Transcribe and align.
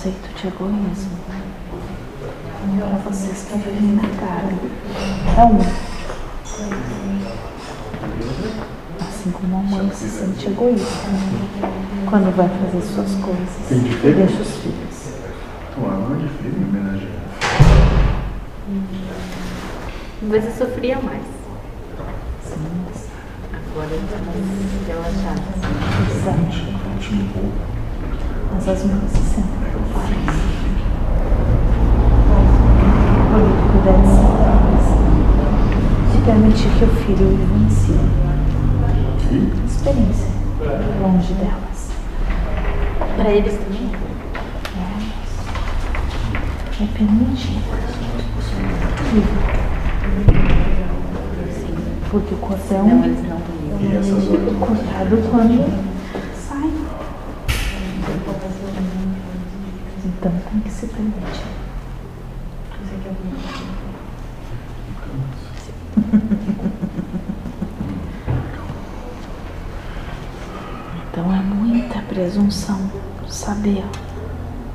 conceito 0.00 0.34
de 0.34 0.48
egoísmo. 0.48 1.18
Para 2.78 2.98
vocês 3.10 3.46
que 3.48 3.54
na 3.54 4.08
carne. 4.18 4.58
É 5.36 5.44
um. 5.44 5.60
Assim 9.00 9.30
como 9.30 9.56
a 9.56 9.62
mãe 9.62 9.90
se 9.92 10.08
sente 10.08 10.46
egoísta 10.46 11.08
quando 12.08 12.34
vai 12.34 12.48
fazer 12.48 12.82
suas 12.82 13.14
coisas 13.16 13.70
e 13.70 14.14
deixa 14.14 14.40
os 14.40 14.56
filhos. 14.56 15.12
Mãe 15.76 16.18
de 16.18 16.28
filho 16.28 16.66
homenagear. 16.66 17.20
Mas 20.22 20.44
eu 20.46 20.66
sofria 20.66 20.98
mais. 21.00 21.24
Sim, 22.42 22.86
Agora 23.52 23.90
eu 23.90 24.00
tô 24.08 24.16
mais 24.24 24.86
relaxada. 24.86 25.42
exato. 26.10 26.90
Último 26.94 27.32
pouco. 27.34 27.79
Mas 28.52 28.68
as 28.68 28.84
mães 28.84 29.10
se 29.12 29.22
sentem 29.34 29.60
culpadas. 29.72 30.40
Por 33.30 33.46
cuidar 33.72 33.98
de 34.00 34.08
si 36.12 36.18
permitir 36.24 36.70
que 36.78 36.84
o 36.84 36.88
filho 36.88 37.28
vivencie. 37.36 38.00
E 39.32 39.66
Experiência 39.66 40.30
longe 41.00 41.32
delas. 41.34 41.90
Pra 43.16 43.30
eles 43.30 43.54
também? 43.54 43.90
É 46.80 46.86
permitir. 46.96 47.60
Viva. 49.12 49.60
Porque 52.10 52.34
o 52.34 52.38
cordão 52.38 52.86
Não, 52.86 53.04
eles 53.04 53.22
não 53.22 53.36
essas 53.98 54.24
é 54.24 54.36
cortado 54.58 55.16
quando 55.30 55.99
Então 60.02 60.32
tem 60.50 60.60
que 60.60 60.70
se 60.70 60.86
permitir. 60.86 61.44
Então 71.10 71.34
é 71.34 71.40
muita 71.40 72.00
presunção 72.02 72.90
saber 73.28 73.84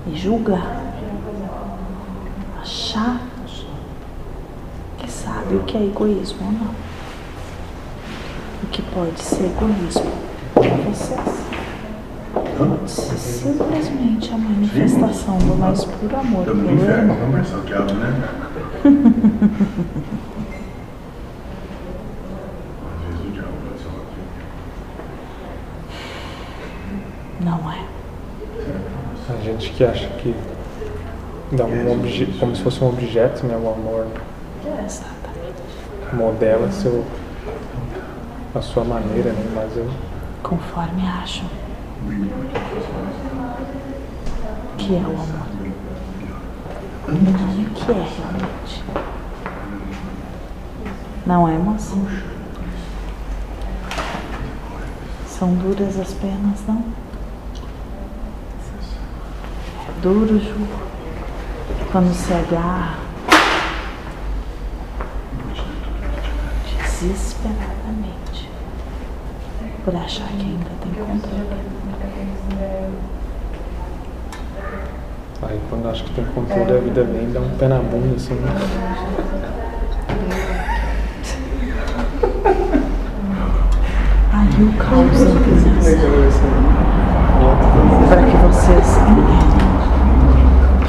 e 0.07 0.15
julgar, 0.15 0.83
achar 2.61 3.19
que 4.97 5.09
sabe 5.09 5.55
o 5.55 5.63
que 5.63 5.75
é 5.75 5.85
egoísmo 5.85 6.45
ou 6.45 6.51
não. 6.51 6.75
O 8.63 8.67
que 8.71 8.81
pode 8.83 9.19
ser 9.19 9.45
egoísmo 9.45 10.11
para 10.53 10.75
vocês 10.83 11.54
simplesmente 12.87 14.31
a 14.33 14.37
manifestação 14.37 15.37
do 15.39 15.55
mais 15.55 15.83
puro 15.83 16.15
amor 16.15 16.41
Estamos 16.41 16.63
no 16.63 16.69
pelo 16.69 16.81
inferno, 16.81 17.13
irmão. 17.13 17.17
não, 17.29 17.77
aula, 17.77 17.93
né? 17.93 18.29
Às 22.97 23.07
vezes 23.07 23.25
o 23.25 23.31
diabo 23.31 23.53
pode 23.67 23.81
ser 23.81 23.89
uma 27.43 27.51
Não 27.59 27.71
é. 27.71 27.79
A 29.29 29.43
gente 29.43 29.71
que 29.71 29.83
acha 29.83 30.07
que 30.07 30.35
dá 31.51 31.65
um 31.65 31.91
obje, 31.91 32.25
como 32.39 32.55
se 32.55 32.61
fosse 32.63 32.83
um 32.83 32.89
objeto, 32.89 33.45
né? 33.45 33.55
O 33.55 33.69
amor 33.69 34.07
modela 36.13 36.71
seu, 36.71 37.03
a 38.53 38.61
sua 38.61 38.83
maneira, 38.83 39.31
né? 39.31 39.45
Mas 39.53 39.75
eu, 39.75 39.89
Conforme 40.41 41.01
acham 41.07 41.45
que 44.77 44.95
é 44.95 44.99
o 44.99 45.13
amor. 45.13 45.45
O 47.07 47.73
que 47.73 47.91
é 47.91 47.95
realmente. 47.95 48.83
Não 51.25 51.47
é, 51.47 51.57
moça? 51.57 51.95
São 55.27 55.55
duras 55.55 55.99
as 55.99 56.13
penas, 56.13 56.61
não? 56.67 56.83
É 59.87 60.01
duro, 60.01 60.39
Ju. 60.39 60.67
Quando 61.91 62.13
se 62.13 62.33
agarra 62.33 62.99
desesperadamente 66.83 68.24
por 69.85 69.95
achar 69.95 70.27
que 70.29 70.41
ainda 70.41 70.71
tem 70.81 70.91
controle. 70.93 71.45
aí 75.43 75.61
quando 75.69 75.87
acho 75.89 76.03
que 76.05 76.13
tem 76.15 76.25
controle, 76.25 76.71
a 76.75 76.79
vida 76.79 77.03
vem 77.03 77.25
e 77.25 77.27
dá 77.27 77.39
um 77.39 77.49
pé 77.51 77.67
na 77.67 77.77
bunda, 77.77 78.15
assim. 78.15 78.33
né? 78.33 78.49
Aí 84.33 84.63
o 84.63 84.73
caos. 84.73 85.19
Para 88.09 88.23
que 88.23 88.37
vocês 88.37 88.97
entendam 88.97 89.65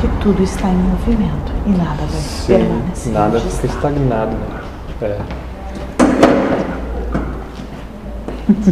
que 0.01 0.09
tudo 0.23 0.43
está 0.43 0.69
em 0.71 0.77
movimento 0.77 1.53
e 1.67 1.71
nada 1.71 2.03
vai 2.07 2.23
permanecer. 2.47 3.13
nada 3.13 3.41
fica 3.41 3.67
estagnado, 3.67 4.33
né? 4.33 4.61
É. 5.03 5.46
Nada 8.47 8.63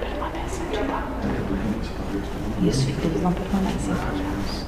permanece 0.00 0.62
está. 0.72 1.04
E 2.62 2.68
os 2.68 2.82
filhos 2.84 3.22
não 3.22 3.32
permanecem 3.34 3.94
parados. 3.94 4.64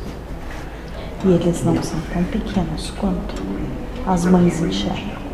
E 1.24 1.28
eles 1.28 1.64
não 1.64 1.82
são 1.82 1.98
tão 2.12 2.22
pequenos 2.24 2.90
quanto 2.90 3.42
as 4.06 4.26
mães 4.26 4.60
enxergam. 4.60 5.24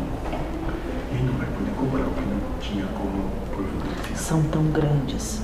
São 4.15 4.41
tão 4.43 4.63
grandes 4.67 5.41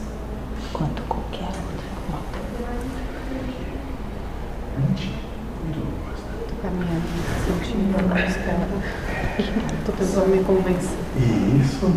Tô 9.85 9.91
pessoa 9.91 10.25
me 10.27 10.41
convence. 10.43 10.89
E 11.17 11.61
isso, 11.61 11.91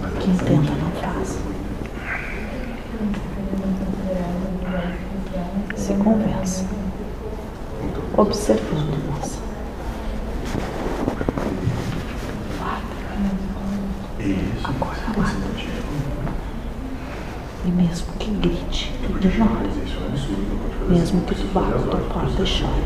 mas 0.00 0.12
Quem 0.18 0.34
tenta 0.36 0.72
não 0.72 0.90
faz. 0.92 1.38
Se 5.76 5.94
convença. 5.94 6.64
Observando, 8.16 8.96
moça. 9.10 9.38
isso, 14.18 14.66
Agora 14.66 14.98
lá. 15.16 15.34
E 17.64 17.70
mesmo 17.70 18.06
que 18.18 18.30
grite, 18.30 18.92
ignora. 19.08 19.66
isso 19.84 19.96
é 19.96 20.00
um 20.00 20.10
fazer 20.16 20.88
Mesmo 20.88 21.20
que 21.22 21.34
tu 21.34 21.46
bata 21.52 21.76
a 21.76 21.78
tua 21.78 22.00
porta 22.00 22.42
e 22.42 22.46
chore. 22.46 22.84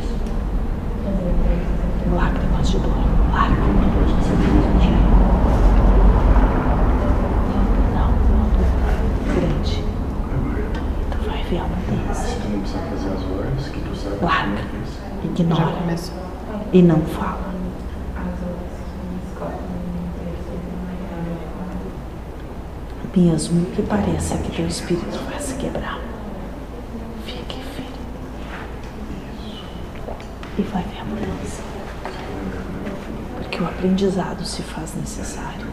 Lágrimas 2.14 2.70
de 2.70 2.78
dor, 2.78 3.04
lágrimas. 3.32 3.64
Não, 7.94 8.10
grande. 9.34 9.84
Tu 11.10 11.18
vai 11.28 11.42
ver 11.44 11.58
a 11.58 11.64
mudança. 11.64 12.28
Se 12.28 12.36
tu 12.36 12.43
não 12.54 12.60
precisa 12.60 12.82
fazer 12.82 13.08
as 13.08 13.22
horas 13.30 13.68
que 13.68 13.80
tu 13.80 13.96
sabe 13.96 14.24
Larga, 14.24 14.62
não 14.62 14.70
fez. 14.70 14.98
ignora 15.24 15.72
começou. 15.72 16.14
e 16.72 16.82
não 16.82 17.00
fala. 17.02 17.54
Mesmo 23.16 23.66
que 23.66 23.82
pareça 23.82 24.36
que 24.38 24.50
teu 24.50 24.66
espírito 24.66 25.18
vai 25.30 25.38
se 25.38 25.54
quebrar, 25.54 26.00
fique 27.24 27.60
firme. 27.62 27.90
E 30.58 30.62
vai 30.62 30.82
ver 30.82 31.00
a 31.00 31.04
mudança. 31.04 31.62
Porque 33.36 33.62
o 33.62 33.66
aprendizado 33.66 34.44
se 34.44 34.62
faz 34.62 34.96
necessário 34.96 35.66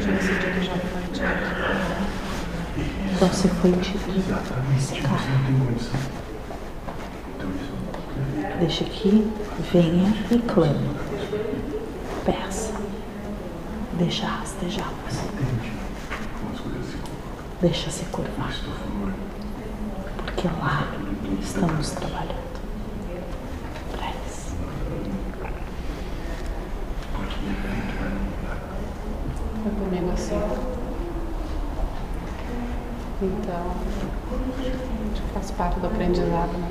Já 0.00 0.12
decidido 0.12 0.62
já 0.62 0.76
foi 0.76 1.02
direto. 1.12 1.64
Então 3.14 3.28
você 3.28 3.48
foi 3.48 3.70
indivíduo. 3.70 4.36
Esse 4.76 4.94
Você 4.94 5.00
cara. 5.00 5.20
Deixa 8.60 8.84
que 8.84 9.32
venha 9.72 10.12
e 10.30 10.38
clame. 10.38 10.90
Peça. 12.24 12.74
Deixa 13.94 14.26
colocam. 14.28 15.24
Deixa 17.60 17.90
se 17.90 18.04
curvar. 18.06 18.52
Porque 20.16 20.48
lá 20.48 20.86
estamos 21.40 21.90
trabalhando. 21.90 22.43
Assim. 30.14 30.40
Então, 33.22 33.66
acho 35.12 35.22
que 35.22 35.28
faz 35.32 35.50
parte 35.52 35.80
do 35.80 35.86
aprendizado, 35.86 36.52
né? 36.58 36.68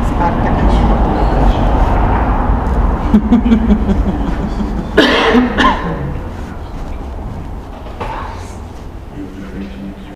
Faz 0.01 0.11
parte 0.19 0.39
da 0.39 0.51
caixinha. 0.55 0.95